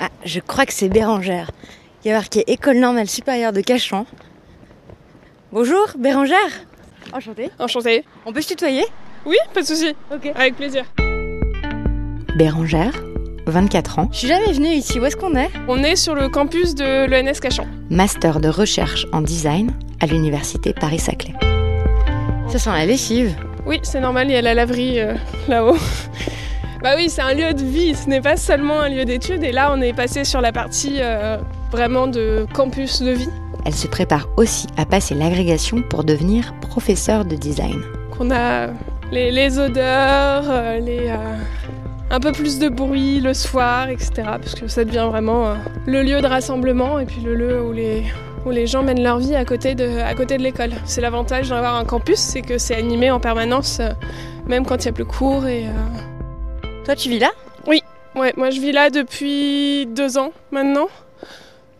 Ah, 0.00 0.08
je 0.24 0.40
crois 0.40 0.66
que 0.66 0.72
c'est 0.72 0.88
Bérangère. 0.88 1.50
Il 2.04 2.08
y 2.08 2.10
a 2.10 2.14
marqué 2.14 2.44
École 2.50 2.78
normale 2.78 3.08
supérieure 3.08 3.52
de 3.52 3.60
Cachan. 3.60 4.06
Bonjour, 5.52 5.86
Bérangère 5.98 6.36
Enchantée. 7.12 7.50
Enchantée. 7.58 8.04
On 8.26 8.32
peut 8.32 8.40
se 8.40 8.48
tutoyer? 8.48 8.84
Oui, 9.24 9.36
pas 9.54 9.62
de 9.62 9.66
souci. 9.66 9.94
Ok. 10.12 10.30
Avec 10.34 10.56
plaisir. 10.56 10.84
Bérangère, 12.36 12.92
24 13.46 13.98
ans, 14.00 14.08
Je 14.12 14.18
suis 14.18 14.28
jamais 14.28 14.52
venue 14.52 14.68
ici. 14.68 15.00
Où 15.00 15.04
est-ce 15.04 15.16
qu'on 15.16 15.34
est? 15.36 15.50
On 15.68 15.82
est 15.82 15.96
sur 15.96 16.14
le 16.14 16.28
campus 16.28 16.74
de 16.74 17.06
l'ENS 17.06 17.40
Cachan. 17.40 17.66
master 17.90 18.40
de 18.40 18.48
recherche 18.48 19.06
en 19.12 19.22
design 19.22 19.70
à 20.00 20.06
l'université 20.06 20.72
Paris-Saclay. 20.74 21.32
Ça 22.48 22.58
sent 22.58 22.70
la 22.70 22.86
lessive. 22.86 23.34
Oui, 23.64 23.80
c'est 23.82 24.00
normal, 24.00 24.28
il 24.28 24.34
y 24.34 24.36
a 24.36 24.42
la 24.42 24.54
laverie 24.54 25.00
euh, 25.00 25.14
là-haut. 25.48 25.76
Bah 26.82 26.90
oui, 26.96 27.08
c'est 27.08 27.22
un 27.22 27.32
lieu 27.32 27.54
de 27.54 27.64
vie, 27.64 27.94
ce 27.94 28.08
n'est 28.08 28.20
pas 28.20 28.36
seulement 28.36 28.80
un 28.80 28.88
lieu 28.88 29.04
d'études. 29.04 29.42
Et 29.42 29.52
là, 29.52 29.72
on 29.74 29.80
est 29.80 29.94
passé 29.94 30.24
sur 30.24 30.40
la 30.40 30.52
partie 30.52 30.96
euh, 31.00 31.38
vraiment 31.70 32.06
de 32.06 32.46
campus 32.52 33.02
de 33.02 33.12
vie. 33.12 33.30
Elle 33.64 33.74
se 33.74 33.86
prépare 33.86 34.28
aussi 34.36 34.66
à 34.76 34.84
passer 34.84 35.14
l'agrégation 35.14 35.82
pour 35.82 36.04
devenir 36.04 36.54
professeur 36.60 37.24
de 37.24 37.34
design. 37.34 37.82
Qu'on 38.16 38.30
a 38.30 38.68
les, 39.10 39.30
les 39.30 39.58
odeurs, 39.58 40.44
euh, 40.48 40.78
les, 40.78 41.08
euh, 41.08 41.16
un 42.10 42.20
peu 42.20 42.32
plus 42.32 42.58
de 42.58 42.68
bruit 42.68 43.20
le 43.20 43.32
soir, 43.32 43.88
etc. 43.88 44.10
Parce 44.24 44.54
que 44.54 44.68
ça 44.68 44.84
devient 44.84 45.08
vraiment 45.10 45.54
le 45.86 46.02
lieu 46.02 46.20
de 46.20 46.26
rassemblement 46.26 46.98
et 46.98 47.06
puis 47.06 47.22
le 47.22 47.34
lieu 47.34 47.62
où 47.62 47.72
les, 47.72 48.04
où 48.44 48.50
les 48.50 48.66
gens 48.66 48.82
mènent 48.82 49.02
leur 49.02 49.18
vie 49.18 49.34
à 49.34 49.46
côté 49.46 49.74
de, 49.74 49.98
à 50.00 50.14
côté 50.14 50.36
de 50.36 50.42
l'école. 50.42 50.70
C'est 50.84 51.00
l'avantage 51.00 51.48
d'avoir 51.48 51.76
un 51.76 51.84
campus, 51.84 52.18
c'est 52.18 52.42
que 52.42 52.58
c'est 52.58 52.76
animé 52.76 53.10
en 53.10 53.18
permanence, 53.18 53.80
même 54.46 54.66
quand 54.66 54.84
il 54.84 54.86
y 54.86 54.88
a 54.90 54.92
plus 54.92 55.06
cours. 55.06 55.46
Et, 55.46 55.64
Toi, 56.86 56.94
tu 56.94 57.08
vis 57.08 57.18
là? 57.18 57.32
Ouais, 57.66 58.32
moi 58.36 58.50
je 58.50 58.60
vis 58.60 58.70
là 58.70 58.90
depuis 58.90 59.86
deux 59.86 60.18
ans 60.18 60.32
maintenant. 60.52 60.86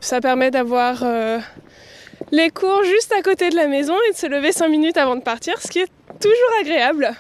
Ça 0.01 0.20
permet 0.20 0.51
d'avoir 0.51 0.98
euh, 1.05 1.38
les 2.32 2.51
cours 2.51 2.82
juste 2.82 3.12
à 3.16 3.23
côté 3.23 3.49
de 3.49 3.54
la 3.54 3.68
maison 3.68 3.95
et 4.09 4.12
de 4.12 4.16
se 4.16 4.27
lever 4.27 4.51
cinq 4.51 4.68
minutes 4.68 4.96
avant 4.96 5.15
de 5.15 5.23
partir, 5.23 5.62
ce 5.62 5.68
qui 5.68 5.79
est 5.79 5.90
toujours 6.21 6.60
agréable. 6.60 7.12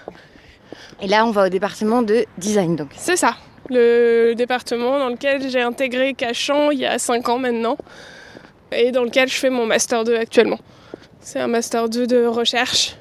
Et 1.00 1.06
là, 1.06 1.24
on 1.24 1.30
va 1.30 1.46
au 1.46 1.48
département 1.48 2.02
de 2.02 2.26
design 2.38 2.74
donc. 2.74 2.88
C'est 2.96 3.16
ça, 3.16 3.36
le 3.70 4.34
département 4.34 4.98
dans 4.98 5.08
lequel 5.08 5.48
j'ai 5.48 5.62
intégré 5.62 6.12
Cachan 6.12 6.72
il 6.72 6.80
y 6.80 6.86
a 6.86 6.98
cinq 6.98 7.28
ans 7.28 7.38
maintenant 7.38 7.76
et 8.72 8.90
dans 8.90 9.04
lequel 9.04 9.28
je 9.28 9.36
fais 9.36 9.50
mon 9.50 9.64
master 9.64 10.02
2 10.02 10.16
actuellement. 10.16 10.58
C'est 11.20 11.38
un 11.38 11.46
master 11.46 11.88
2 11.88 12.08
de 12.08 12.26
recherche. 12.26 12.96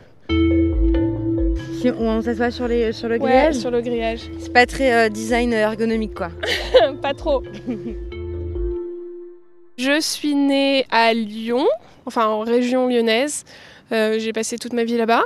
On 1.92 2.22
s'assoit 2.22 2.52
sur, 2.52 2.68
les, 2.68 2.92
sur 2.94 3.08
le 3.08 3.16
Ouais, 3.16 3.22
grillage 3.22 3.56
sur 3.56 3.72
le 3.72 3.82
grillage. 3.82 4.30
C'est 4.40 4.54
pas 4.54 4.66
très 4.66 4.94
euh, 4.94 5.10
design 5.10 5.54
ergonomique 5.54 6.14
quoi. 6.14 6.30
Pas 7.02 7.14
trop. 7.14 7.44
Je 9.78 10.00
suis 10.00 10.36
née 10.36 10.86
à 10.90 11.14
Lyon, 11.14 11.66
enfin 12.06 12.28
en 12.28 12.40
région 12.40 12.88
lyonnaise. 12.88 13.44
Euh, 13.92 14.18
j'ai 14.20 14.32
passé 14.32 14.58
toute 14.58 14.74
ma 14.74 14.84
vie 14.86 14.98
là-bas. 14.98 15.24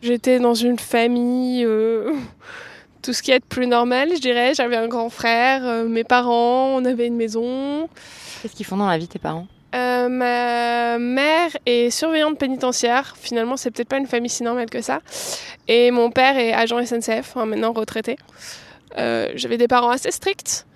J'étais 0.00 0.38
dans 0.38 0.54
une 0.54 0.78
famille, 0.78 1.64
euh, 1.64 2.12
tout 3.02 3.12
ce 3.12 3.22
qui 3.22 3.32
est 3.32 3.40
de 3.40 3.44
plus 3.44 3.66
normal, 3.66 4.10
je 4.14 4.20
dirais. 4.20 4.54
J'avais 4.54 4.76
un 4.76 4.86
grand 4.86 5.10
frère, 5.10 5.66
euh, 5.66 5.88
mes 5.88 6.04
parents, 6.04 6.68
on 6.76 6.84
avait 6.84 7.06
une 7.06 7.16
maison. 7.16 7.88
Qu'est-ce 8.42 8.54
qu'ils 8.54 8.66
font 8.66 8.76
dans 8.76 8.86
la 8.86 8.96
vie 8.96 9.08
tes 9.08 9.18
parents? 9.18 9.46
Euh, 9.74 10.08
ma 10.08 10.98
mère 10.98 11.50
est 11.66 11.90
surveillante 11.90 12.38
pénitentiaire. 12.38 13.16
Finalement, 13.18 13.56
c'est 13.56 13.70
peut-être 13.70 13.88
pas 13.88 13.98
une 13.98 14.06
famille 14.06 14.30
si 14.30 14.42
normale 14.42 14.70
que 14.70 14.80
ça. 14.80 15.00
Et 15.66 15.90
mon 15.90 16.10
père 16.10 16.36
est 16.36 16.52
agent 16.52 16.84
SNCF, 16.84 17.32
enfin, 17.34 17.46
maintenant 17.46 17.72
retraité. 17.72 18.16
Euh, 18.98 19.32
J'avais 19.34 19.56
des 19.56 19.66
parents 19.66 19.90
assez 19.90 20.12
stricts, 20.12 20.66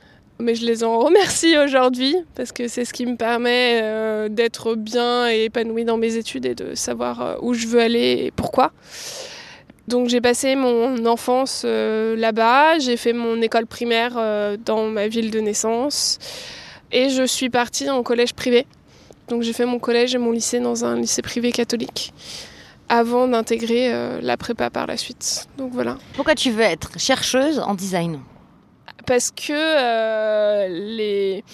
mais 0.41 0.57
je 0.57 0.67
les 0.67 0.83
en 0.83 0.99
remercie 0.99 1.57
aujourd'hui 1.57 2.17
parce 2.35 2.51
que 2.51 2.67
c'est 2.67 2.85
ce 2.85 2.93
qui 2.93 3.07
me 3.07 3.17
permet 3.17 3.81
euh, 3.83 4.29
d'être 4.29 4.75
bien 4.75 5.31
et 5.31 5.45
épanouie 5.45 5.85
dans 5.85 5.97
mes 5.97 6.17
études 6.17 6.47
et 6.47 6.57
de 6.57 6.75
savoir 6.75 7.37
où 7.43 7.55
je 7.55 7.69
veux 7.69 7.81
aller 7.81 8.25
et 8.25 8.31
pourquoi. 8.33 8.73
Donc 9.87 10.09
j'ai 10.09 10.21
passé 10.21 10.55
mon 10.55 11.07
enfance 11.07 11.65
là-bas, 11.65 12.79
j'ai 12.79 12.99
fait 12.99 13.15
mon 13.15 13.41
école 13.41 13.67
primaire 13.67 14.21
dans 14.67 14.85
ma 14.85 15.09
ville 15.09 15.31
de 15.31 15.41
naissance 15.41 16.19
et 16.93 17.09
je 17.09 17.23
suis 17.23 17.49
partie 17.49 17.89
en 17.89 18.03
collège 18.03 18.35
privé. 18.35 18.67
Donc 19.29 19.43
j'ai 19.43 19.53
fait 19.53 19.67
mon 19.67 19.79
collège 19.79 20.15
et 20.15 20.19
mon 20.19 20.33
lycée 20.33 20.61
dans 20.61 20.85
un 20.85 20.97
lycée 20.97 21.23
privé 21.23 21.53
catholique 21.53 22.13
avant 22.89 23.29
d'intégrer 23.29 23.93
euh, 23.93 24.19
la 24.23 24.37
prépa 24.37 24.71
par 24.71 24.87
la 24.87 24.97
suite. 24.97 25.47
Donc 25.59 25.73
voilà. 25.73 25.99
Pourquoi 26.15 26.35
tu 26.35 26.51
veux 26.51 26.63
être 26.63 26.99
chercheuse 26.99 27.59
en 27.59 27.75
design? 27.75 28.21
Parce 29.07 29.31
que 29.31 29.53
euh, 29.53 30.69
les... 30.69 31.45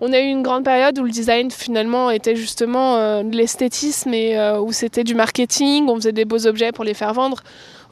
on 0.00 0.12
a 0.12 0.18
eu 0.18 0.26
une 0.26 0.42
grande 0.42 0.64
période 0.64 0.98
où 0.98 1.04
le 1.04 1.10
design 1.10 1.50
finalement 1.50 2.10
était 2.10 2.36
justement 2.36 2.96
euh, 2.96 3.22
de 3.22 3.36
l'esthétisme 3.36 4.12
et 4.14 4.38
euh, 4.38 4.60
où 4.60 4.72
c'était 4.72 5.04
du 5.04 5.14
marketing, 5.14 5.88
on 5.88 5.96
faisait 5.96 6.12
des 6.12 6.24
beaux 6.24 6.46
objets 6.46 6.72
pour 6.72 6.84
les 6.84 6.94
faire 6.94 7.12
vendre. 7.12 7.42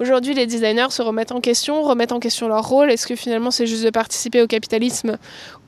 Aujourd'hui, 0.01 0.35
les 0.35 0.47
designers 0.47 0.91
se 0.91 1.03
remettent 1.03 1.33
en 1.33 1.41
question, 1.41 1.83
remettent 1.83 2.13
en 2.13 2.21
question 2.21 2.49
leur 2.49 2.67
rôle. 2.67 2.91
Est-ce 2.91 3.07
que 3.07 3.17
finalement 3.17 3.51
c'est 3.51 3.67
juste 3.67 3.85
de 3.85 3.91
participer 3.91 4.43
au 4.43 4.47
capitalisme 4.47 5.17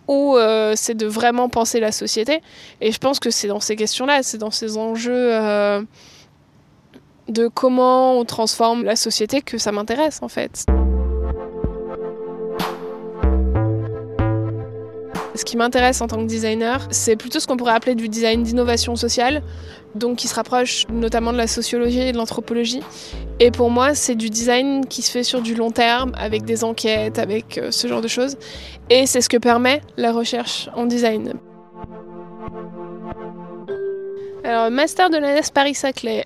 ou 0.09 0.37
euh, 0.37 0.73
c'est 0.75 0.95
de 0.95 1.07
vraiment 1.07 1.49
penser 1.49 1.81
la 1.81 1.93
société 1.93 2.41
Et 2.81 2.91
je 2.93 2.99
pense 2.99 3.21
que 3.21 3.31
c'est 3.31 3.49
dans 3.49 3.61
ces 3.61 3.77
questions-là, 3.77 4.23
c'est 4.23 4.39
dans 4.39 4.51
ces 4.51 4.77
enjeux 4.77 5.33
euh, 5.35 5.83
de 7.29 7.49
comment 7.49 8.19
on 8.19 8.25
transforme 8.25 8.85
la 8.85 8.97
société 8.97 9.43
que 9.43 9.59
ça 9.59 9.71
m'intéresse 9.71 10.21
en 10.23 10.29
fait. 10.29 10.65
Ce 15.39 15.45
qui 15.45 15.57
m'intéresse 15.57 16.01
en 16.01 16.09
tant 16.09 16.17
que 16.17 16.27
designer, 16.27 16.89
c'est 16.91 17.15
plutôt 17.15 17.39
ce 17.39 17.47
qu'on 17.47 17.57
pourrait 17.57 17.75
appeler 17.75 17.95
du 17.95 18.09
design 18.09 18.43
d'innovation 18.43 18.97
sociale, 18.97 19.45
donc 19.95 20.17
qui 20.17 20.27
se 20.27 20.35
rapproche 20.35 20.85
notamment 20.91 21.33
de 21.33 21.37
la 21.37 21.47
sociologie 21.47 22.01
et 22.01 22.11
de 22.11 22.17
l'anthropologie. 22.17 22.81
Et 23.39 23.53
pour 23.53 23.71
moi, 23.71 23.95
c'est 23.95 24.17
du 24.17 24.31
design 24.31 24.85
qui 24.87 25.01
se 25.01 25.13
fait 25.13 25.23
sur 25.23 25.41
du 25.41 25.55
long 25.55 25.71
terme, 25.71 26.11
avec 26.19 26.45
des 26.45 26.65
enquêtes, 26.65 27.21
avec 27.21 27.57
euh, 27.57 27.71
ce 27.71 27.87
genre 27.87 28.01
de 28.01 28.09
choses. 28.09 28.37
Et 28.91 29.07
c'est 29.07 29.21
ce 29.21 29.29
que 29.29 29.37
permet 29.37 29.81
la 29.97 30.11
recherche 30.11 30.71
en 30.75 30.87
design. 30.87 31.35
Alors, 34.43 34.73
master 34.73 35.09
de 35.09 35.19
l'ANS 35.19 35.53
Paris-Saclay. 35.55 36.25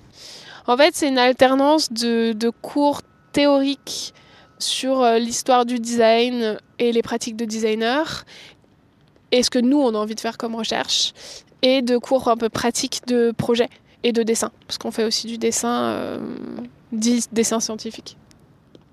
En 0.65 0.75
fait, 0.75 0.95
c'est 0.95 1.07
une 1.07 1.19
alternance 1.19 1.93
de, 1.93 2.33
de 2.33 2.49
cours 2.49 3.03
théoriques 3.31 4.15
sur 4.63 5.01
euh, 5.01 5.19
l'histoire 5.19 5.65
du 5.65 5.79
design 5.79 6.57
et 6.79 6.91
les 6.91 7.01
pratiques 7.01 7.35
de 7.35 7.45
designer 7.45 8.25
et 9.33 9.41
ce 9.41 9.49
que 9.49 9.57
nous, 9.57 9.81
on 9.81 9.95
a 9.95 9.97
envie 9.97 10.13
de 10.13 10.19
faire 10.19 10.37
comme 10.37 10.55
recherche, 10.55 11.13
et 11.63 11.81
de 11.81 11.97
cours 11.97 12.27
un 12.27 12.37
peu 12.37 12.49
pratiques 12.49 13.01
de 13.07 13.33
projet 13.35 13.67
et 14.03 14.11
de 14.11 14.21
dessin, 14.21 14.51
parce 14.67 14.77
qu'on 14.77 14.91
fait 14.91 15.05
aussi 15.05 15.25
du 15.25 15.39
dessin, 15.39 15.85
euh, 15.85 16.19
dit 16.91 17.25
dessin 17.31 17.59
scientifique. 17.59 18.15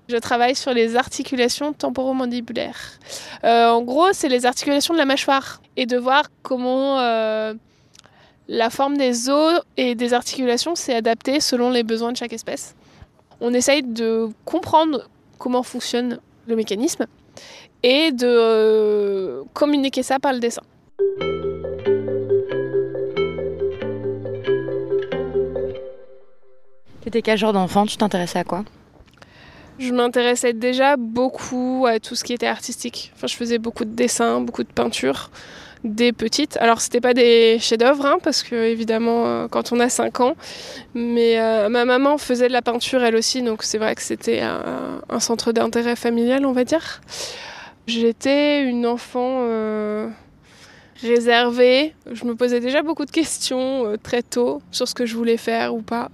Je 0.09 0.17
travaille 0.17 0.55
sur 0.55 0.73
les 0.73 0.95
articulations 0.95 1.73
temporomandibulaires. 1.73 2.99
Euh, 3.43 3.69
en 3.69 3.83
gros, 3.83 4.13
c'est 4.13 4.29
les 4.29 4.47
articulations 4.47 4.95
de 4.95 4.99
la 4.99 5.05
mâchoire, 5.05 5.61
et 5.77 5.85
de 5.85 5.95
voir 5.95 6.23
comment 6.41 6.99
euh, 6.99 7.53
la 8.47 8.71
forme 8.71 8.97
des 8.97 9.29
os 9.29 9.61
et 9.77 9.93
des 9.93 10.15
articulations 10.15 10.73
s'est 10.73 10.95
adaptée 10.95 11.39
selon 11.39 11.69
les 11.69 11.83
besoins 11.83 12.11
de 12.13 12.17
chaque 12.17 12.33
espèce. 12.33 12.75
On 13.41 13.53
essaye 13.53 13.83
de 13.83 14.29
comprendre 14.45 15.07
comment 15.37 15.61
fonctionne 15.61 16.19
le 16.47 16.55
mécanisme, 16.55 17.05
et 17.83 18.11
de 18.11 18.27
euh, 18.27 19.43
communiquer 19.53 20.03
ça 20.03 20.19
par 20.19 20.33
le 20.33 20.39
dessin. 20.39 20.61
T'étais 27.01 27.21
quel 27.21 27.37
genre 27.37 27.53
d'enfant? 27.53 27.85
Tu 27.85 27.97
t'intéressais 27.97 28.39
à 28.39 28.43
quoi? 28.43 28.63
Je 29.79 29.91
m'intéressais 29.91 30.53
déjà 30.53 30.95
beaucoup 30.95 31.87
à 31.89 31.99
tout 31.99 32.15
ce 32.15 32.23
qui 32.23 32.33
était 32.33 32.45
artistique. 32.45 33.11
Enfin, 33.15 33.25
je 33.25 33.35
faisais 33.35 33.57
beaucoup 33.57 33.83
de 33.83 33.89
dessins, 33.89 34.39
beaucoup 34.39 34.63
de 34.63 34.71
peintures, 34.71 35.31
des 35.83 36.13
petites. 36.13 36.57
Alors, 36.57 36.79
c'était 36.81 37.01
pas 37.01 37.15
des 37.15 37.57
chefs-d'œuvre, 37.59 38.05
hein, 38.05 38.17
parce 38.23 38.43
que 38.43 38.53
évidemment, 38.53 39.25
euh, 39.25 39.47
quand 39.47 39.71
on 39.71 39.79
a 39.79 39.89
5 39.89 40.19
ans, 40.19 40.35
mais 40.93 41.39
euh, 41.39 41.69
ma 41.69 41.85
maman 41.85 42.19
faisait 42.19 42.47
de 42.47 42.53
la 42.53 42.61
peinture 42.61 43.03
elle 43.03 43.15
aussi, 43.15 43.41
donc 43.41 43.63
c'est 43.63 43.79
vrai 43.79 43.95
que 43.95 44.03
c'était 44.03 44.41
un, 44.41 45.01
un 45.09 45.19
centre 45.19 45.51
d'intérêt 45.51 45.95
familial, 45.95 46.45
on 46.45 46.51
va 46.51 46.63
dire. 46.63 47.01
J'étais 47.87 48.63
une 48.63 48.85
enfant 48.85 49.39
euh, 49.41 50.07
réservée. 51.01 51.93
Je 52.11 52.25
me 52.25 52.35
posais 52.35 52.59
déjà 52.59 52.83
beaucoup 52.83 53.05
de 53.05 53.11
questions 53.11 53.87
euh, 53.87 53.97
très 54.01 54.21
tôt 54.21 54.61
sur 54.71 54.87
ce 54.87 54.93
que 54.93 55.05
je 55.05 55.15
voulais 55.15 55.37
faire 55.37 55.73
ou 55.73 55.81
pas. 55.81 56.09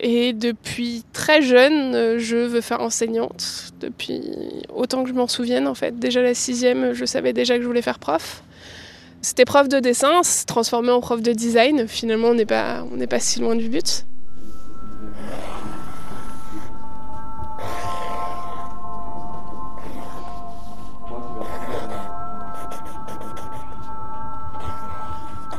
Et 0.00 0.32
depuis 0.32 1.04
très 1.12 1.42
jeune, 1.42 1.94
euh, 1.94 2.18
je 2.18 2.36
veux 2.36 2.60
faire 2.60 2.80
enseignante. 2.80 3.72
Depuis 3.80 4.22
autant 4.74 5.02
que 5.02 5.08
je 5.08 5.14
m'en 5.14 5.28
souvienne, 5.28 5.66
en 5.66 5.74
fait. 5.74 5.98
Déjà 5.98 6.22
la 6.22 6.34
sixième, 6.34 6.92
je 6.92 7.04
savais 7.04 7.32
déjà 7.32 7.56
que 7.56 7.62
je 7.62 7.66
voulais 7.66 7.82
faire 7.82 7.98
prof. 7.98 8.42
C'était 9.22 9.44
prof 9.44 9.68
de 9.68 9.80
dessin, 9.80 10.22
se 10.22 10.44
transformer 10.44 10.90
en 10.90 11.00
prof 11.00 11.22
de 11.22 11.32
design. 11.32 11.88
Finalement, 11.88 12.28
on 12.28 12.34
n'est 12.34 12.46
pas, 12.46 12.84
pas 13.08 13.20
si 13.20 13.40
loin 13.40 13.56
du 13.56 13.68
but. 13.68 14.04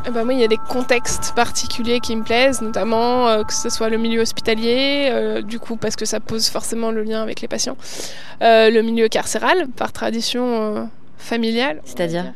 Eh 0.07 0.11
ben, 0.11 0.23
Moi, 0.23 0.33
il 0.35 0.39
y 0.39 0.43
a 0.43 0.47
des 0.47 0.57
contextes 0.57 1.33
particuliers 1.35 1.99
qui 1.99 2.15
me 2.15 2.23
plaisent, 2.23 2.61
notamment 2.61 3.27
euh, 3.27 3.43
que 3.43 3.53
ce 3.53 3.69
soit 3.69 3.89
le 3.89 3.97
milieu 3.97 4.21
hospitalier, 4.21 5.09
euh, 5.09 5.41
du 5.41 5.59
coup, 5.59 5.77
parce 5.77 5.95
que 5.95 6.05
ça 6.05 6.19
pose 6.19 6.47
forcément 6.49 6.91
le 6.91 7.03
lien 7.03 7.21
avec 7.21 7.41
les 7.41 7.47
patients, 7.47 7.77
euh, 8.41 8.69
le 8.69 8.81
milieu 8.81 9.07
carcéral, 9.07 9.67
par 9.75 9.91
tradition 9.91 10.89
familiale. 11.17 11.81
C'est-à-dire 11.85 12.33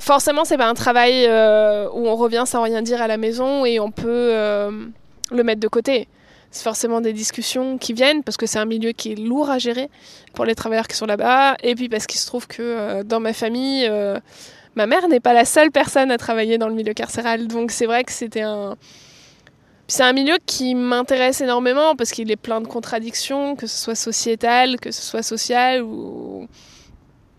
Forcément, 0.00 0.44
c'est 0.44 0.58
pas 0.58 0.68
un 0.68 0.74
travail 0.74 1.26
où 1.26 2.06
on 2.06 2.14
revient 2.14 2.44
sans 2.46 2.62
rien 2.62 2.82
dire 2.82 3.02
à 3.02 3.08
la 3.08 3.16
maison 3.16 3.64
et 3.64 3.80
on 3.80 3.90
peut 3.90 4.32
le 4.32 5.42
mettre 5.42 5.60
de 5.60 5.66
côté. 5.66 6.06
C'est 6.52 6.62
forcément 6.62 7.00
des 7.00 7.12
discussions 7.12 7.78
qui 7.78 7.94
viennent 7.94 8.22
parce 8.22 8.36
que 8.36 8.46
c'est 8.46 8.60
un 8.60 8.64
milieu 8.64 8.92
qui 8.92 9.12
est 9.12 9.16
lourd 9.16 9.50
à 9.50 9.58
gérer 9.58 9.90
pour 10.34 10.44
les 10.44 10.54
travailleurs 10.54 10.86
qui 10.86 10.96
sont 10.96 11.06
là-bas. 11.06 11.56
Et 11.64 11.74
puis 11.74 11.88
parce 11.88 12.06
qu'il 12.06 12.20
se 12.20 12.26
trouve 12.26 12.46
que 12.46 13.02
dans 13.02 13.18
ma 13.18 13.32
famille, 13.32 13.90
ma 14.78 14.86
mère 14.86 15.08
n'est 15.08 15.20
pas 15.20 15.32
la 15.32 15.44
seule 15.44 15.72
personne 15.72 16.12
à 16.12 16.18
travailler 16.18 16.56
dans 16.56 16.68
le 16.68 16.74
milieu 16.74 16.94
carcéral. 16.94 17.48
Donc 17.48 17.72
c'est 17.72 17.86
vrai 17.86 18.04
que 18.04 18.12
c'était 18.12 18.42
un... 18.42 18.76
C'est 19.90 20.02
un 20.02 20.12
milieu 20.12 20.36
qui 20.44 20.74
m'intéresse 20.74 21.40
énormément 21.40 21.96
parce 21.96 22.10
qu'il 22.10 22.30
est 22.30 22.36
plein 22.36 22.60
de 22.60 22.66
contradictions, 22.66 23.56
que 23.56 23.66
ce 23.66 23.76
soit 23.84 23.94
sociétal, 23.94 24.78
que 24.78 24.90
ce 24.90 25.00
soit 25.02 25.22
social 25.22 25.82
ou 25.82 26.46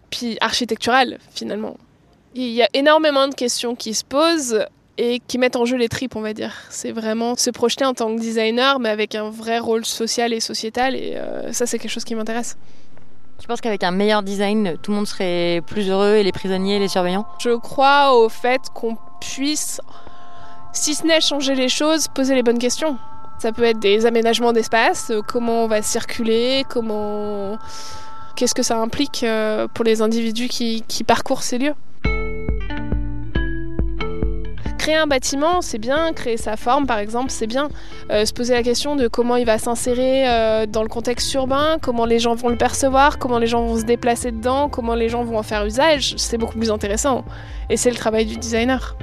puis 0.09 0.37
architectural 0.41 1.19
finalement. 1.31 1.77
Il 2.33 2.49
y 2.49 2.63
a 2.63 2.69
énormément 2.73 3.27
de 3.27 3.35
questions 3.35 3.75
qui 3.75 3.93
se 3.93 4.03
posent 4.03 4.65
et 4.97 5.21
qui 5.27 5.37
mettent 5.37 5.55
en 5.55 5.65
jeu 5.65 5.77
les 5.77 5.89
tripes, 5.89 6.15
on 6.15 6.21
va 6.21 6.33
dire. 6.33 6.53
C'est 6.69 6.91
vraiment 6.91 7.35
se 7.35 7.51
projeter 7.51 7.85
en 7.85 7.93
tant 7.93 8.13
que 8.13 8.19
designer, 8.19 8.79
mais 8.79 8.89
avec 8.89 9.15
un 9.15 9.29
vrai 9.29 9.59
rôle 9.59 9.85
social 9.85 10.33
et 10.33 10.41
sociétal, 10.41 10.95
et 10.95 11.13
euh, 11.15 11.53
ça, 11.53 11.65
c'est 11.65 11.79
quelque 11.79 11.91
chose 11.91 12.03
qui 12.03 12.15
m'intéresse. 12.15 12.57
Tu 13.39 13.47
penses 13.47 13.61
qu'avec 13.61 13.83
un 13.83 13.91
meilleur 13.91 14.21
design, 14.21 14.77
tout 14.81 14.91
le 14.91 14.97
monde 14.97 15.07
serait 15.07 15.61
plus 15.65 15.89
heureux 15.89 16.15
et 16.15 16.23
les 16.23 16.31
prisonniers, 16.31 16.77
les 16.77 16.89
surveillants 16.89 17.25
Je 17.39 17.55
crois 17.55 18.13
au 18.13 18.27
fait 18.27 18.61
qu'on 18.73 18.97
puisse, 19.21 19.79
si 20.73 20.93
ce 20.93 21.05
n'est 21.05 21.21
changer 21.21 21.55
les 21.55 21.69
choses, 21.69 22.09
poser 22.09 22.35
les 22.35 22.43
bonnes 22.43 22.59
questions. 22.59 22.97
Ça 23.39 23.53
peut 23.53 23.63
être 23.63 23.79
des 23.79 24.05
aménagements 24.05 24.51
d'espace, 24.51 25.11
euh, 25.11 25.21
comment 25.25 25.63
on 25.63 25.67
va 25.67 25.81
circuler, 25.81 26.65
comment... 26.69 27.57
Qu'est-ce 28.35 28.53
que 28.53 28.63
ça 28.63 28.77
implique 28.77 29.23
euh, 29.23 29.67
pour 29.73 29.85
les 29.85 30.01
individus 30.01 30.47
qui 30.47 31.03
parcourent 31.05 31.43
ces 31.43 31.57
lieux 31.57 31.75
créer 34.89 34.97
un 34.97 35.05
bâtiment, 35.05 35.61
c'est 35.61 35.77
bien, 35.77 36.13
créer 36.13 36.37
sa 36.37 36.57
forme 36.57 36.87
par 36.87 36.97
exemple, 36.97 37.29
c'est 37.29 37.45
bien. 37.45 37.69
Euh, 38.09 38.25
se 38.25 38.33
poser 38.33 38.55
la 38.55 38.63
question 38.63 38.95
de 38.95 39.07
comment 39.07 39.35
il 39.35 39.45
va 39.45 39.59
s'insérer 39.59 40.27
euh, 40.27 40.65
dans 40.65 40.81
le 40.81 40.89
contexte 40.89 41.31
urbain, 41.35 41.77
comment 41.79 42.05
les 42.05 42.17
gens 42.17 42.33
vont 42.33 42.49
le 42.49 42.57
percevoir, 42.57 43.19
comment 43.19 43.37
les 43.37 43.45
gens 43.45 43.63
vont 43.63 43.77
se 43.77 43.83
déplacer 43.83 44.31
dedans, 44.31 44.67
comment 44.67 44.95
les 44.95 45.07
gens 45.07 45.23
vont 45.23 45.37
en 45.37 45.43
faire 45.43 45.63
usage, 45.63 46.15
c'est 46.17 46.39
beaucoup 46.39 46.57
plus 46.57 46.71
intéressant. 46.71 47.23
Et 47.69 47.77
c'est 47.77 47.91
le 47.91 47.97
travail 47.97 48.25
du 48.25 48.37
designer. 48.37 48.97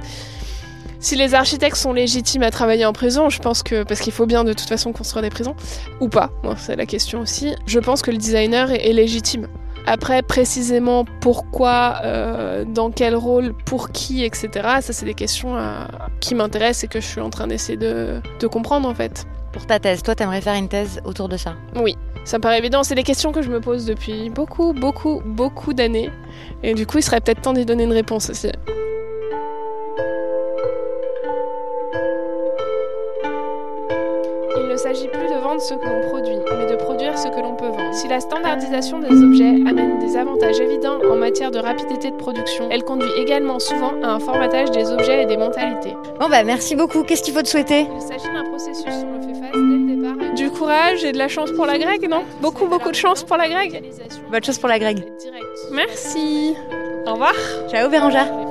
Si 0.99 1.15
les 1.15 1.33
architectes 1.33 1.77
sont 1.77 1.93
légitimes 1.93 2.43
à 2.43 2.51
travailler 2.51 2.83
en 2.83 2.91
prison, 2.91 3.29
je 3.29 3.39
pense 3.39 3.63
que, 3.63 3.83
parce 3.83 4.01
qu'il 4.01 4.11
faut 4.11 4.25
bien 4.25 4.43
de 4.43 4.51
toute 4.51 4.67
façon 4.67 4.91
construire 4.91 5.21
des 5.21 5.29
prisons, 5.29 5.55
ou 6.01 6.09
pas, 6.09 6.31
c'est 6.57 6.75
la 6.75 6.85
question 6.85 7.21
aussi, 7.21 7.55
je 7.65 7.79
pense 7.79 8.01
que 8.01 8.11
le 8.11 8.17
designer 8.17 8.71
est 8.71 8.91
légitime. 8.91 9.47
Après, 9.89 10.21
précisément 10.21 11.05
pourquoi, 11.21 12.01
euh, 12.03 12.65
dans 12.65 12.91
quel 12.91 13.15
rôle, 13.15 13.53
pour 13.53 13.91
qui, 13.91 14.25
etc., 14.25 14.49
ça, 14.81 14.91
c'est 14.91 15.05
des 15.05 15.13
questions 15.13 15.55
euh, 15.55 15.85
qui 16.19 16.35
m'intéressent 16.35 16.83
et 16.83 16.87
que 16.89 16.99
je 16.99 17.05
suis 17.05 17.21
en 17.21 17.29
train 17.29 17.47
d'essayer 17.47 17.77
de, 17.77 18.21
comprendre 18.51 18.87
en 18.89 18.93
fait. 18.93 19.25
Pour 19.53 19.65
ta 19.65 19.79
thèse, 19.79 20.03
toi, 20.03 20.13
t'aimerais 20.13 20.41
faire 20.41 20.55
une 20.55 20.67
thèse 20.67 20.99
autour 21.05 21.29
de 21.29 21.37
ça? 21.37 21.55
Oui, 21.81 21.95
ça 22.25 22.37
me 22.37 22.41
paraît 22.41 22.59
évident. 22.59 22.83
C'est 22.83 22.95
des 22.95 23.03
questions 23.03 23.31
que 23.31 23.41
je 23.41 23.49
me 23.49 23.61
pose 23.61 23.85
depuis 23.85 24.29
beaucoup, 24.29 24.73
beaucoup, 24.73 25.21
beaucoup 25.25 25.73
d'années. 25.73 26.09
Et 26.63 26.73
du 26.73 26.85
coup, 26.85 26.97
il 26.97 27.03
serait 27.03 27.21
peut-être 27.21 27.41
temps 27.41 27.53
d'y 27.53 27.65
donner 27.65 27.85
une 27.85 27.93
réponse 27.93 28.29
aussi. 28.29 28.49
Il 34.67 34.73
ne 34.73 34.77
s'agit 34.77 35.07
plus 35.07 35.29
de 35.29 35.39
vendre 35.41 35.61
ce 35.61 35.73
que 35.75 35.85
l'on 35.85 36.09
produit, 36.09 36.35
mais 36.57 36.69
de 36.69 36.75
produire 36.75 37.17
ce 37.17 37.29
que 37.29 37.39
l'on 37.39 37.55
peut 37.55 37.67
vendre. 37.67 37.93
Si 37.93 38.09
la 38.09 38.19
standardisation 38.19 38.99
des 38.99 39.23
objets 39.23 39.55
amène 39.65 39.97
des 39.99 40.17
avantages 40.17 40.59
évidents 40.59 40.99
en 41.09 41.15
matière 41.15 41.51
de 41.51 41.59
rapidité 41.59 42.11
de 42.11 42.17
production, 42.17 42.67
elle 42.69 42.83
conduit 42.83 43.09
également 43.17 43.59
souvent 43.59 43.93
à 44.03 44.07
un 44.07 44.19
formatage 44.19 44.69
des 44.71 44.91
objets 44.91 45.23
et 45.23 45.25
des 45.25 45.37
mentalités. 45.37 45.95
Bon 46.19 46.27
bah 46.27 46.43
merci 46.43 46.75
beaucoup, 46.75 47.03
qu'est-ce 47.03 47.23
qu'il 47.23 47.33
faut 47.33 47.41
te 47.41 47.47
souhaiter? 47.47 47.87
Il 47.95 48.01
s'agit 48.01 48.27
d'un 48.27 48.43
processus 48.43 48.93
où 49.03 49.13
l'on 49.13 49.21
fait 49.21 49.39
face 49.39 49.53
dès 49.53 49.57
le 49.57 49.95
départ. 49.95 50.33
Du 50.35 50.49
courage 50.51 51.05
et 51.05 51.13
de 51.13 51.17
la 51.17 51.29
chance 51.29 51.51
pour 51.53 51.65
la 51.65 51.77
grecque, 51.79 52.09
non? 52.09 52.23
Beaucoup 52.41 52.65
beaucoup 52.65 52.89
de 52.89 52.95
chance 52.95 53.23
pour 53.23 53.37
la 53.37 53.47
grecque 53.47 53.81
Bonne 54.29 54.43
chance 54.43 54.57
pour 54.57 54.67
la 54.67 54.79
grecque. 54.79 55.01
Merci. 55.71 56.57
Au 57.05 57.13
revoir. 57.13 57.33
Ciao 57.71 57.89
Bérangère. 57.89 58.46